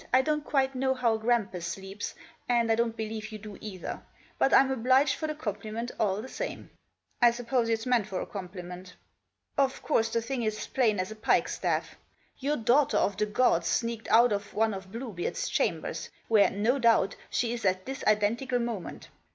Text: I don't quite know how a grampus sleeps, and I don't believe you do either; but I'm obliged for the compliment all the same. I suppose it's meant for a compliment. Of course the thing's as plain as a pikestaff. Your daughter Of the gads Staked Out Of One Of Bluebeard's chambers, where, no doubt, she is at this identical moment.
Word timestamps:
I 0.11 0.23
don't 0.23 0.43
quite 0.43 0.73
know 0.73 0.95
how 0.95 1.13
a 1.13 1.19
grampus 1.19 1.63
sleeps, 1.67 2.15
and 2.49 2.71
I 2.71 2.75
don't 2.75 2.97
believe 2.97 3.31
you 3.31 3.37
do 3.37 3.59
either; 3.61 4.01
but 4.39 4.51
I'm 4.51 4.71
obliged 4.71 5.13
for 5.13 5.27
the 5.27 5.35
compliment 5.35 5.91
all 5.99 6.23
the 6.23 6.27
same. 6.27 6.71
I 7.21 7.29
suppose 7.29 7.69
it's 7.69 7.85
meant 7.85 8.07
for 8.07 8.19
a 8.19 8.25
compliment. 8.25 8.95
Of 9.59 9.83
course 9.83 10.09
the 10.09 10.19
thing's 10.19 10.55
as 10.55 10.65
plain 10.65 10.99
as 10.99 11.11
a 11.11 11.15
pikestaff. 11.15 11.97
Your 12.39 12.57
daughter 12.57 12.97
Of 12.97 13.15
the 13.17 13.27
gads 13.27 13.67
Staked 13.67 14.07
Out 14.07 14.33
Of 14.33 14.55
One 14.55 14.73
Of 14.73 14.91
Bluebeard's 14.91 15.47
chambers, 15.47 16.09
where, 16.27 16.49
no 16.49 16.79
doubt, 16.79 17.15
she 17.29 17.53
is 17.53 17.63
at 17.63 17.85
this 17.85 18.03
identical 18.07 18.57
moment. 18.57 19.09